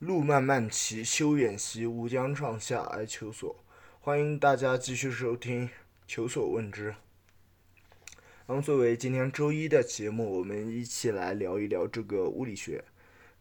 [0.00, 3.54] 路漫漫其修远兮，吾将上下而求索。
[4.00, 5.68] 欢迎大家继续收听
[6.06, 6.92] 《求索问之》。
[8.46, 12.82] 那么，作为今天周一的节目，我们一起来聊一聊这个物理学。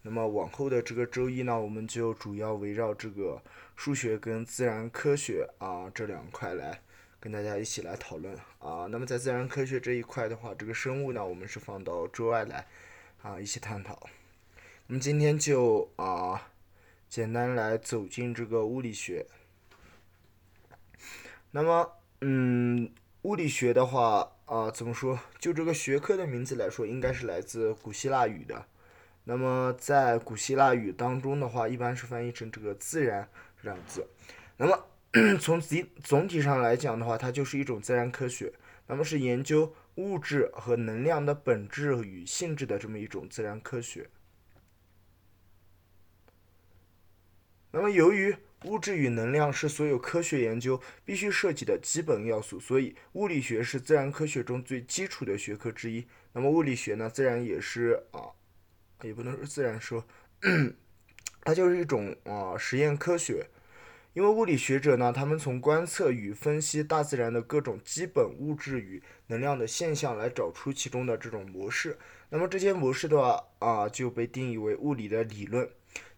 [0.02, 3.42] 那么，往后的这个周一呢，我们就主要围绕这个
[3.78, 6.82] 数学跟自然科学啊这两块来
[7.22, 8.86] 跟大家一起来讨论啊。
[8.92, 12.68] 那么，在自然科学这一块的话，这个生物呢，我们是放到周二来
[13.22, 14.10] 啊一起探讨。
[14.92, 16.50] 那么今天就啊，
[17.10, 19.26] 简单来走进这个物理学。
[21.52, 21.92] 那么，
[22.22, 22.92] 嗯，
[23.24, 25.20] 物理学的话啊，怎么说？
[25.40, 28.64] 就这个学科的名字来说，应该是来自古希腊语的。
[29.24, 33.28] 那么在古希腊语当中的话，一般是翻译成这个“自然”
[33.62, 34.08] 两个字。
[34.58, 34.86] 那么
[35.42, 38.54] 从总总体上来讲的话，它就是一种自然科学。
[38.86, 44.08] 那么是研究物质和能量的本质与性质的这么一种自然科学。
[47.72, 56.06] 那么，由于物质与能量是所有科学研究必须涉及的基本要素，所以物理学是自然科学中最基础的学科之一。
[56.34, 58.34] 那么，物理学呢，自然也是啊，
[59.04, 60.04] 也不能说自然说，
[61.46, 63.48] 它就是一种啊实验科学。
[64.14, 71.98] 因为物理学者呢，他们从观测与分析大自然的各种基本物质与能量的现象，来找出其中的这种模式。
[72.32, 75.68] 那么这些模式的话啊，就被定义为物理的理论。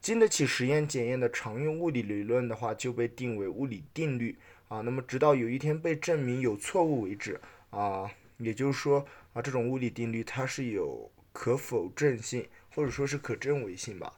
[0.02, 4.82] 经得起实验检验的常用物理理论的话，就被定为物理定律啊。
[4.82, 7.40] 那么直到有一天被证明有错误为止
[7.70, 8.12] 啊。
[8.40, 12.46] 也就是说啊，这种物理定律它是有可否证性，
[12.76, 14.12] 或者说是可证伪性吧。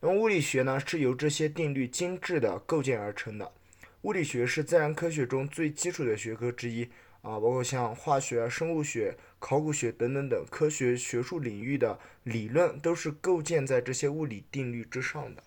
[0.00, 3.52] 那么物理学呢，是由这些定律精致的构建而成的。
[4.02, 6.84] 物理学是自然科学中最基础的学科之一
[7.20, 9.16] 啊，包括像化学、生物学。
[9.40, 15.42] 考古学等等等科学学术领域的理论都是构建在这些物理定律之上的。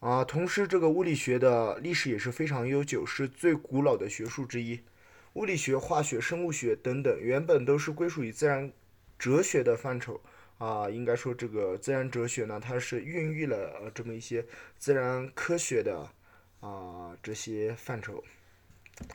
[0.00, 4.80] 啊，同时这个物理学的历史也是非常悠久，是最古老的学术之一。
[5.34, 8.70] 物理学、化学、生物学等等原本都是归属于自然
[9.18, 10.20] 哲学的范畴。
[10.58, 14.44] 啊，应该说这个自然哲学呢，它是孕育了这么一些
[14.78, 16.08] 自然科学的
[16.60, 18.22] 啊这些范畴。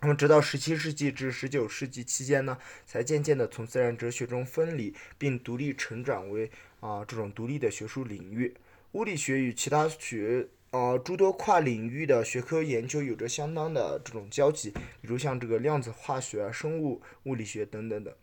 [0.01, 6.49] 那么，直到十七世纪至十九世纪期间呢，才渐渐的从自然哲学中分离，并独立成长为
[6.79, 8.53] 啊这种独立的学术领域。
[8.93, 18.13] 物理学与其他学啊诸多跨领域的学科研究有着相当的这种交集，比如像这个量子化学、生物物理学等等等。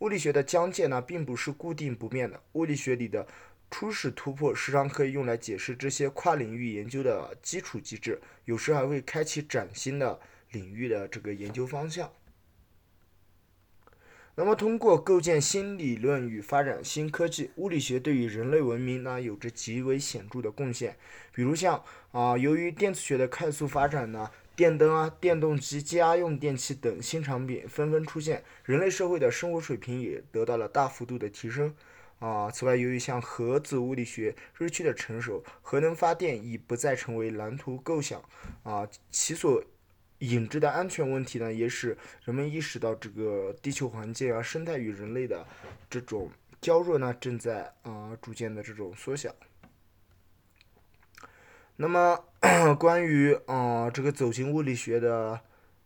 [0.00, 2.42] 物理学的疆界呢，并不是固定不变的。
[2.52, 3.26] 物理学里的
[3.70, 10.18] 初始突破，时常可以用来解释这些跨领域研究的基础机制，有时还会开启崭新的。
[10.54, 12.10] 领域的这个研究方向。
[14.36, 20.96] 那么，通过构建新理论与发展新科技，物理学对于人类文明呢有着极为显著的贡献。
[21.32, 31.72] 比如像啊，由于电磁学的快速发展呢，电灯啊、电动机、家用电器等新产品纷纷出现，人类社会的生活水平也得到了大幅度的提升。
[32.18, 38.20] 啊，此外，由于像核子物理学日趋的成熟，核能发电已不再成为蓝图构想
[38.64, 39.62] 啊，其所。
[40.28, 45.46] 引致的安全问题呢，也使人们意识到这个地球环境啊、生态与人类的
[45.88, 46.30] 这种
[46.60, 49.34] 交弱呢，正在啊逐渐的这种缩小。
[51.76, 52.24] 那么，
[52.78, 55.40] 关于啊这个走进物理学的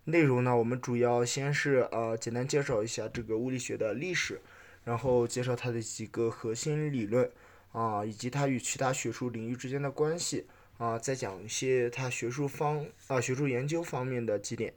[0.05, 4.41] 内容呢，我们主要先是呃简单介绍一下这个物理学的历史，
[4.85, 7.31] 然后介绍它的几个核心理论
[7.73, 10.47] 啊，以及它与其他学术领域之间的关系。
[10.79, 14.75] 啊，再讲一些他学术方啊，学术研究方面的几点。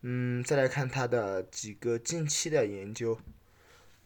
[0.00, 3.18] 嗯，再来看他的几个近期的研究。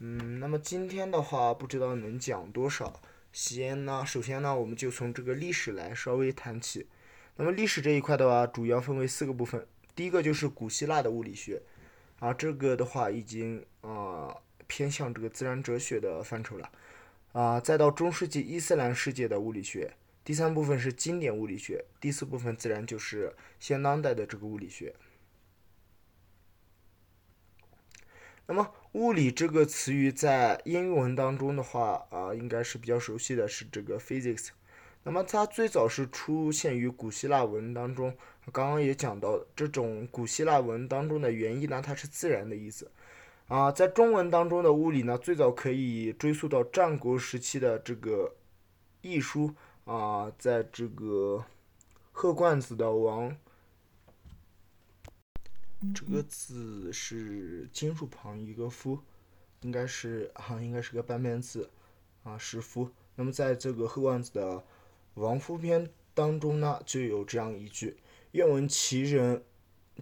[0.01, 3.01] 嗯，那么今天的话，不知道能讲多少。
[3.33, 6.89] 先呢，首先呢，我们就从这个历史来稍微谈起。
[7.37, 9.67] 那么历史这一块的话，主要分为四个部分。
[9.95, 11.63] 第一个就是古希腊的物理学，
[12.19, 14.37] 啊，这个的话已经啊
[14.67, 16.71] 偏向这个自然哲学的范畴了。
[17.33, 19.93] 啊，再到中世纪伊斯兰世界的物理学。
[20.28, 24.95] 第三部分是经典物理学，第四部分自然就是现当代的这个物理学。
[28.45, 34.48] 那么“物理”这个词语在英文当中的话啊，应该是比较熟悉的是这个 physics。
[35.03, 38.15] 那么它最早是出现于古希腊文当中，
[38.53, 42.92] 刚刚也讲到，这种古希腊文当中的原意呢，它是自然的意思。
[43.47, 48.36] 啊，在中文当中的物理呢，最早可以追溯到战国时期的这个
[49.01, 49.54] 易书。
[49.89, 51.43] 啊，在这个
[52.13, 53.35] 鹤冠子的王，
[55.95, 58.99] 这个字是金属旁一个夫，
[59.63, 61.71] 应该是啊，应该是个半边字
[62.23, 62.91] 啊，是夫。
[63.15, 64.63] 那么在这个《鹤冠子》的
[65.15, 67.97] 王夫篇当中呢，就有这样一句
[68.33, 69.43] ：“愿闻其人，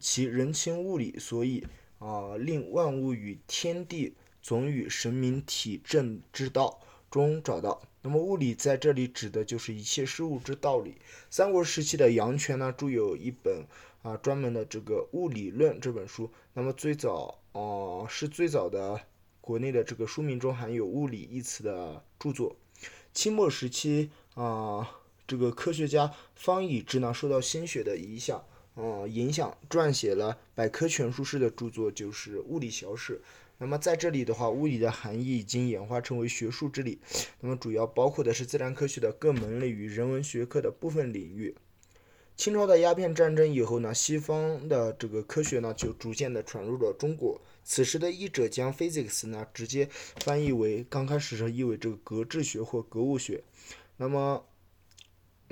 [0.01, 1.65] 其人情物理，所以
[2.01, 6.81] 啊，令万物与天地总与神明体正之道
[7.17, 10.97] 中找到。”那么物理在这里指的就是一切事物之道理。
[11.29, 13.65] 三国时期的杨权呢，著有一本
[14.03, 16.31] 啊专门的这个《物理论》这本书。
[16.53, 19.01] 那么最早哦，是最早的
[19.41, 22.55] 国内的这个书名中含有“物理”一词的著作。
[23.13, 24.89] 清末时期啊，
[25.27, 28.45] 这个科学家方以智呢，受到心学的影响，
[28.77, 33.15] 嗯，影响撰写了百科全书式的著作，就是《物理小史》。
[33.59, 37.01] 那么在这里的话，物理的含义已经演化成为学术之理。
[37.41, 41.55] 那么主要包括的是自然科学的各门类与人文学科的部分领域。
[42.37, 47.41] 清朝的鸦片战争以后呢，西方的这个科学呢就逐渐的传入了中国。
[47.65, 49.89] 此时的译者将 physics 呢直接
[50.21, 53.43] 翻译为刚开始是译为这个格致学或格物学。
[53.97, 54.45] 那么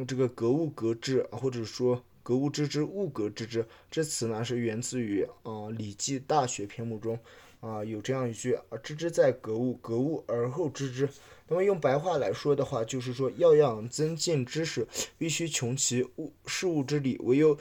[0.07, 7.19] 这个格物格致，或者说格物致知物格致知这词呢是源自于啊《礼记大学》篇目中。
[7.65, 11.09] 啊，有这样一句啊，知之在格物，格物而后知之。
[11.49, 17.57] 那么用白话来说的话，就是说要想增进知识，必须穷其物事物之理，唯有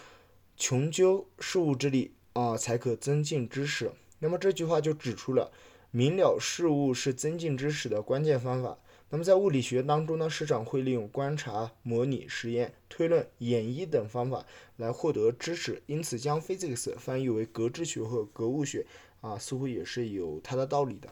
[0.57, 3.93] 穷究事物之理啊，才可增进知识。
[4.19, 5.49] 那么这句话就指出了
[5.91, 8.77] 明了事物是增进知识的关键方法。
[9.13, 14.43] 那么在物理学当中呢，师长会利用观察、模拟、实验、推论、演绎等方法
[14.77, 18.87] 来获得知识，因此将 physics 翻译为格致学或格物学。
[19.21, 21.09] 啊，似乎也是有它的道理的。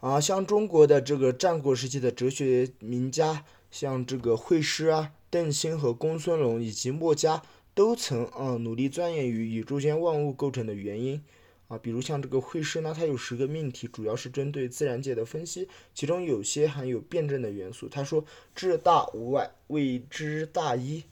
[0.00, 11.24] 啊，像中国的这个战国时期的哲学名家，像这个惠施啊、邓辛和公孙龙以及墨家，都曾啊努力钻研于宇宙间万物构成的原因。
[11.72, 17.88] 啊，比如像这个惠施呢，他有十个命题，主要是针对自然界的分析，其中有些含有辩证的元素。
[17.88, 21.04] 他说：“至大无外，谓之大一。”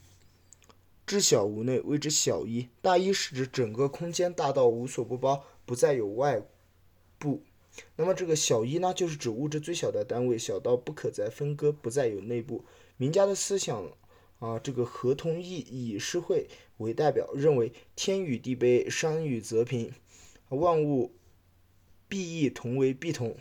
[1.07, 2.69] 知小无内，谓之小一。
[2.83, 6.43] 大一是指整个空间大到无所不包，不再有外
[7.19, 7.43] 部。
[7.97, 12.67] 那么这个小一呢，就是指物质最小的单位，小到不可再分割，不再有内部。
[12.99, 13.91] 名家的思想
[14.41, 16.47] 啊，这个合同义以诗会
[16.77, 19.91] 为代表，认为天与地卑，山与泽平，
[20.57, 21.15] 万物
[22.09, 23.37] 必异同为必同，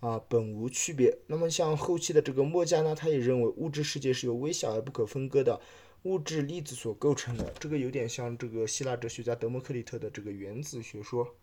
[0.00, 1.18] 啊，本无区别。
[1.26, 5.60] 那么像后期的这个墨家呢，他也认为物质世界是由微小而不可分割的。
[6.04, 11.34] 物质粒子所构成的，这个有点像这个希腊哲学家德谟克利特的这个原子学说。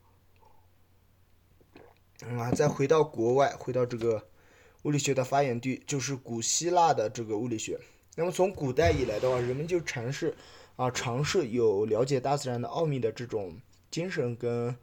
[2.21, 4.29] 啊，再回到国外，回到这个
[4.83, 7.77] 物理学的发源地，就是古希腊的这个物理学。
[8.15, 10.33] 那么从古代以来的话，人们就尝试
[10.77, 13.59] 啊，尝试有了解大自然的奥秘的这种
[13.91, 14.73] 精神跟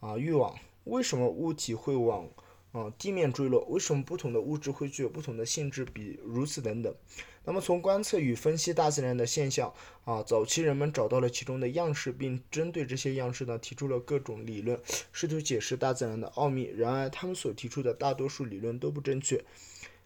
[0.00, 0.58] 啊欲望。
[0.84, 2.28] 为什么物体会往
[2.72, 3.64] 啊地面坠落？
[3.66, 5.84] 为什么不同的物质会具有不同的性质？
[5.84, 6.94] 比如此等等。
[7.42, 9.72] 那么，从观测与分析大自然的现象
[10.04, 14.78] 啊，早期人们找到了其中的样式，并针对这些样式呢，提出了各种理论，
[15.10, 16.70] 试图解释大自然的奥秘。
[16.76, 19.42] 然而，他们所提出的大多数理论都不正确。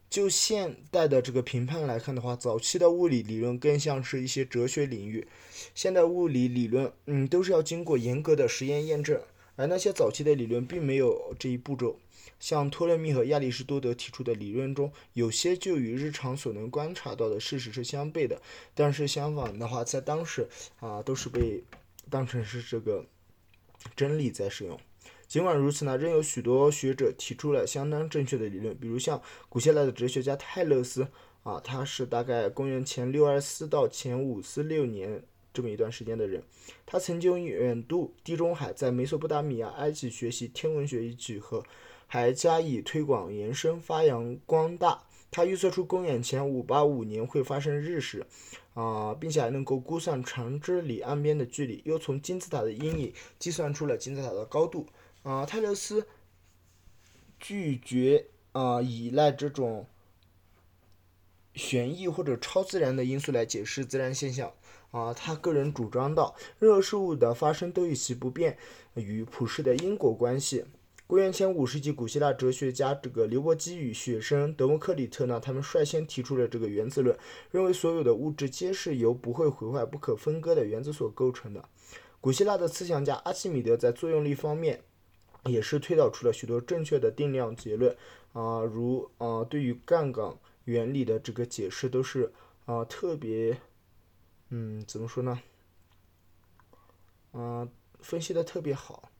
[0.08, 5.26] 就现代的这个评判来看的话，早期的物理理论更像是一些哲学领域。
[5.74, 9.20] 现代物理理论，嗯，都是要经过严格的实验验证，
[9.56, 11.98] 而那些早期的理论并没有这一步骤。
[12.40, 18.40] 像托勒密和亚里士多德提出的理论中，有些就与日常所能观察到的事实是相悖的。
[18.74, 20.48] 但是相反的话，在当时
[20.80, 21.62] 啊，都是被
[22.10, 23.04] 当成是这个
[23.96, 24.78] 真理在使用。
[25.26, 28.76] 尽管如此呢，仍有许多学者提出了相当正确的理论。
[28.76, 31.08] 比如像古希腊的哲学家泰勒斯
[31.44, 35.22] 啊，他是大概公元前六二四到前五四六年
[35.54, 36.42] 这么一段时间的人。
[36.84, 41.64] 他曾经远渡地中海，在美索不达米亚、埃及学习天文学与几何。
[42.06, 45.02] 还加以推广、延伸、发扬光大。
[45.32, 48.24] 他预测出公元前五八五年会发生日食，
[48.74, 54.86] 啊，并且还能够估算长之里岸边的距离，又从金字塔的阴影计算出了金字塔的高度。
[55.24, 56.06] 啊，泰勒斯
[57.40, 59.88] 拒绝啊依赖这种
[61.54, 64.52] 玄异或者超自然的因素来解释自然现象。
[64.94, 68.56] 啊，他个人主张到，任何事物的发生都与其不变
[68.94, 70.64] 与普世的因果关系。
[71.08, 77.18] 公元前五世纪，古希腊哲学家这个刘伯基与学生德谟克里特呢，他们率先提出了这个原子论，
[77.50, 81.68] 认为所有的物质皆是由不会毁坏、不可分割的原子所构成的。
[82.20, 84.80] 古希腊的思想家阿基米德在作用力方面
[85.46, 87.96] 也是推导出了许多正确的定量结论
[88.32, 90.32] 啊，如啊对于杠杆
[90.66, 92.32] 原理的这个解释都是
[92.64, 93.58] 啊特别，
[94.56, 95.40] 嗯，怎么说呢？
[97.32, 97.68] 啊，
[97.98, 99.10] 分析的特别好。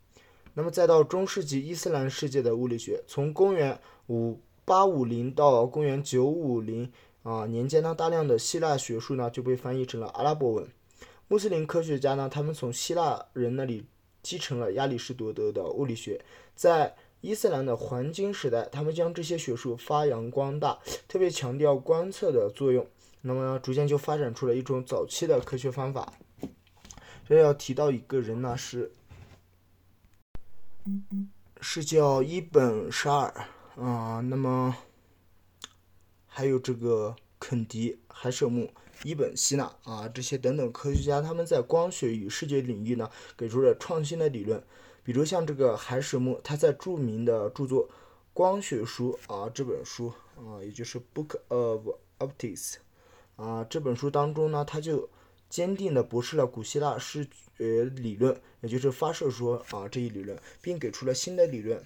[0.55, 6.89] 那么再到中世纪伊斯兰世界的物理学，从公元五八五零到公元九五零
[7.25, 10.69] 啊年间呢，大量的希腊学术呢就被翻译成了阿拉伯文。
[11.27, 13.85] 穆斯林科学家呢，他们从希腊人那里
[14.23, 16.25] 继承了亚里士多德的物理学，
[16.55, 20.79] 在伊斯兰的黄金时代，他们将这些学术发扬光大，
[21.09, 22.87] 特别强调观测的作用。
[23.23, 26.13] 那么逐渐就发展出了一种早期的科学方法。
[27.27, 28.93] 这要提到一个人呢，是
[31.63, 33.47] 是叫伊本沙尔
[33.83, 34.21] 啊。
[34.21, 34.77] 那么
[36.27, 38.71] 还有这个肯迪海舍姆。
[39.03, 44.63] 伊本希纳啊，这些等等科学家，他们在光学与视觉领域呢，给出了创新的理论。
[45.05, 47.87] 比如像这个海史木，他在著名的著作
[48.33, 51.87] 《光学书》啊这本书啊，也就是《Book of
[52.19, 52.73] Optics》
[53.37, 55.09] 啊这本书当中呢，他就
[55.51, 61.81] 坚定的驳斥了古希腊视觉理论，也就是发射说啊这一理论，并给出了新的理论。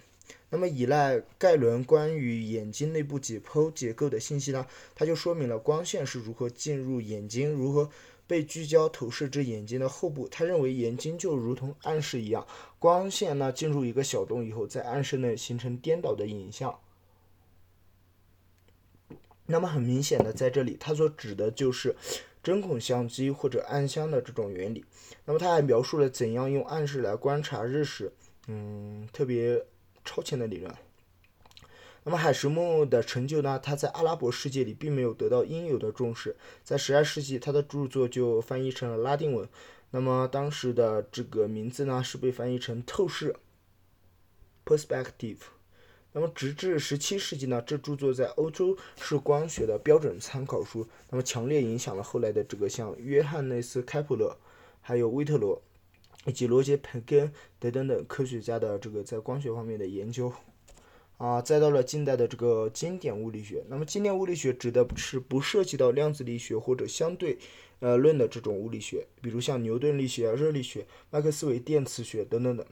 [0.50, 4.66] 那么，依赖盖伦关于眼睛内部解剖结构的信息呢？
[4.94, 7.90] 它就说明了光线是如何进入眼睛，如何
[8.28, 10.28] 被聚焦投射至眼睛的后部。
[10.28, 12.46] 他认为眼睛就如同暗室一样，
[12.78, 16.78] 光线呢进入一个小洞以后，在暗室内形成颠倒的影像。
[19.46, 21.96] 那么很明显的，在这里他所指的就是
[22.42, 24.84] 针孔相机或者暗箱的这种原理。
[25.24, 28.12] 那么他还描述了怎样用暗室来观察日食，
[28.46, 29.64] 嗯，特别。
[30.04, 30.74] 超前的理论。
[32.08, 33.60] 那么海什木的成就呢？
[33.62, 36.34] 他在阿拉伯世界里并没有得到应有的重视。
[36.64, 39.46] 在十二世纪，他的著作就翻译成了拉丁文。
[39.90, 43.36] 那么当时的这个名字呢，是被翻译成透视
[44.64, 45.36] （perspective）。
[46.12, 50.88] 那么直至十七世纪呢，这著作在欧洲是光学的标准参考书。
[51.10, 54.34] 那么强烈影响了后来的这个像约翰内斯·开普勒，
[54.80, 55.60] 还有威特罗。
[56.24, 60.32] 以及罗杰·培根等等等科学家的这个在光学方面的研究，
[61.18, 63.62] 啊，再到了近代的这个经典物理学。
[63.68, 67.36] 那么经典物理学指的是不涉及到量子力学或者相对
[67.80, 72.64] 呃论的这种物理学，比如像牛顿力学、热力学、麦克斯韦电磁学等等等。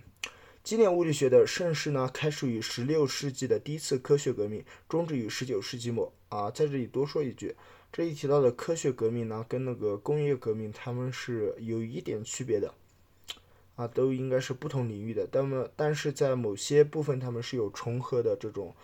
[0.62, 6.12] 经典物理学的盛世呢，开始于十六世纪的第一次科学革命，终止于十九世纪末。
[6.28, 7.54] 啊，在这里多说一句，
[7.92, 12.74] 这一提到的科学革命呢，跟那个工业革命他们是有一点区别的。
[13.76, 18.74] 啊，都应该是不同领域的，那么但是在某些部分他们是有重合的这种，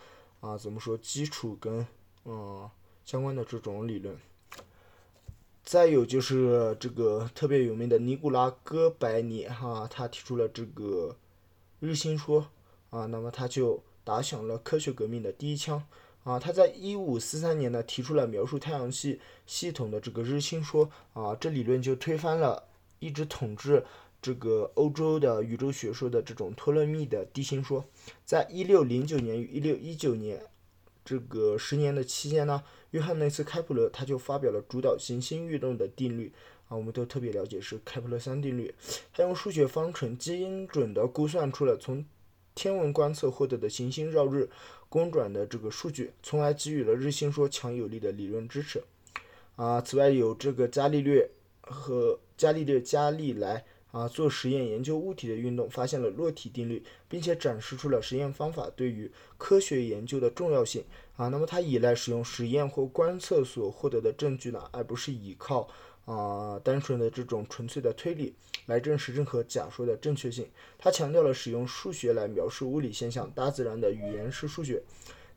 [0.41, 1.87] 啊，怎么说基础跟
[2.27, 2.71] 嗯
[3.05, 4.15] 相关的这种理论。
[5.65, 11.17] 再有就是这个特别有名的尼古拉哥白尼哈，他提出了这个
[11.81, 12.49] 日心说
[12.91, 15.83] 啊，那么他就打响了科学革命的第一枪
[16.25, 22.65] 啊，他在一五四三年呢提出了描述太阳系系统的这个日心说啊，这理论就推翻了
[22.99, 23.87] 一直统治。
[24.23, 27.85] 这个欧洲的宇宙学说的这种托勒密的地心说，
[28.25, 30.41] 在一六零九年与一六一九年
[31.05, 32.63] 这个十年的期间呢，
[32.93, 36.33] 约翰内斯开普勒他就发表了主导行星运动的定律
[36.69, 38.73] 啊，我们都特别了解是开普勒三定律。
[39.13, 42.05] 他用数学方程精准的估算出了从
[42.55, 44.49] 天文观测获得的行星绕日
[44.89, 48.85] 公转的这个数据，从而给予了日心说强有力的理论支持
[49.57, 49.81] 啊。
[49.81, 51.29] 此外，有这个伽利略
[51.61, 53.65] 和伽利略伽利来。
[53.93, 59.09] 啊，做实验研究物体的运动，发现了落体定律，并且展示出了实验方法对于
[59.39, 60.83] 科学研究的重要性。
[61.17, 65.69] 啊，那么他依赖使用实验或观测所获得的证据呢，而不是依靠
[66.07, 68.35] 啊单纯的这种纯粹的推理
[68.65, 70.49] 来证实任何假说的正确性。
[70.79, 74.83] 他强调了使用数学来描述物理现象，大自然的语言是数学。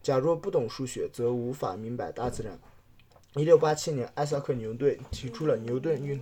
[0.02, 2.58] 假若不懂数学，则无法明白大自然。
[3.36, 6.18] 一六八七年，艾萨克·牛顿提出了牛顿运。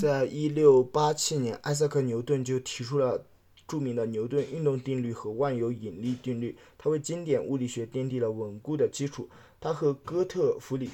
[0.00, 3.24] 在一六八七年，艾萨克·牛顿就提出了
[3.66, 9.28] 著名的牛顿运动定律和万有引力定律，他为经典物理学奠定了稳固的基础。
[9.60, 10.90] 他和哥特弗里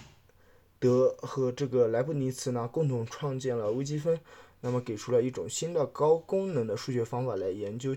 [0.79, 4.19] 德和这个莱布尼茨呢，共同创建了微积分，
[4.61, 7.95] 那么给出了一种新的高功能的数学方法来研究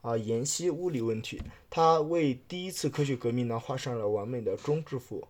[0.00, 1.40] 啊研析物理问题。
[1.70, 5.26] 他为第一次科学革命呢画上了完美的终止符。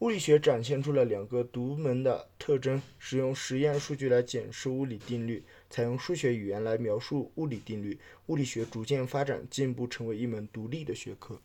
[0.00, 7.98] 物理学展现出了两个独门的特征：使用实验数据来检视物理定律，采用数学语言来描述物理定律。
[8.26, 11.40] 物理学逐渐发展进步，成为一门独立的学科。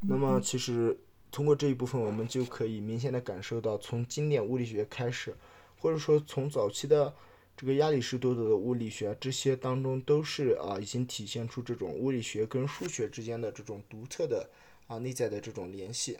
[0.00, 0.98] 那么，其实
[1.30, 5.36] 通过这一部分，我们就可以明显的感受到，从经典物理学开始，
[5.78, 7.12] 或者说从早期的
[7.54, 14.48] 这个亚里士多德的物理学，这些当中都是啊，已经体现出这种物理学跟数学之间的这种独特的
[14.86, 16.16] 啊内在的这种联系。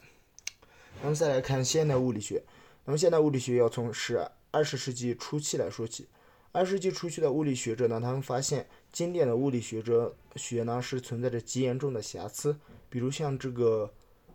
[1.00, 2.43] 那么再来看现代物理学，
[2.85, 6.07] 那么现代物理学要从十二十世纪初期来说起。
[6.50, 12.57] 二十世纪初期的物理学者呢，他们发现经典的物理学者学呢是存在着极严重的瑕疵，
[12.90, 13.93] 比如像这个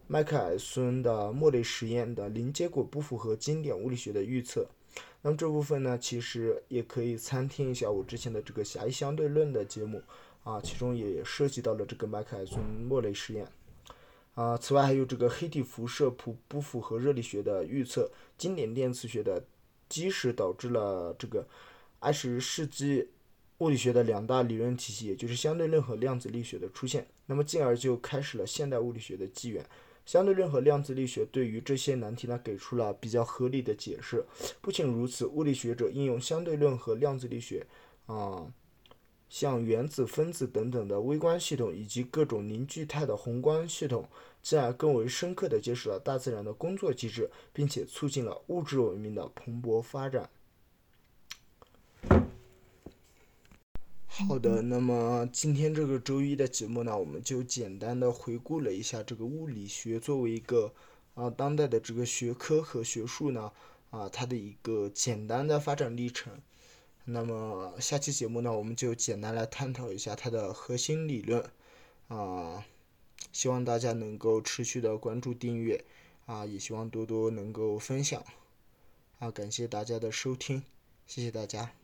[0.07, 4.67] 麦克尔孙的莫雷实验的零结果不符合经典物理学的预测。
[5.21, 10.01] 那么这部分呢，其实也可以参听一下我之前的这个狭义相对论的节目
[10.43, 13.47] 啊，其中也涉及到了这个麦克尔孙莫雷实验。
[14.35, 19.45] 啊，此外还有这个黑体辐射不不符合热力学的预测，经典电磁学的
[19.87, 21.47] 基石导致了这个
[21.99, 23.09] 二十世纪
[23.59, 29.63] 物理学的两大理论体系，也就是相对论和量子力学的出现，那么进而就开始了现代物理学的纪元。
[30.05, 34.25] 相对论和量子力学对于这些难题呢，给出了比较合理的解释。
[34.61, 37.65] 不仅如此，物理学者应用相对论和量子力学，
[38.07, 38.51] 啊。
[39.33, 44.07] 像原子、分子等等的微观系统，以及各种凝聚态的宏观系统，
[44.43, 50.29] 进而更为深刻地揭示了大自然的工作机制，并且促进了物质文明的蓬勃发展。
[54.05, 60.71] 好的，那么今天这个周一的节目呢，我们就简单的回顾了一下这个物理学作为一个
[61.15, 63.51] 啊当代的这个学科和学术呢
[63.89, 66.31] 啊它的一个简单的发展历程。
[67.05, 71.43] 那么下期节目呢，我们就简单来探讨一下它的核心理论，
[72.07, 72.65] 啊，
[73.31, 75.83] 希望大家能够持续的关注订阅，
[76.25, 78.23] 啊，也希望多多能够分享，
[79.19, 80.63] 啊，感谢大家的收听，
[81.05, 81.82] 谢谢大家。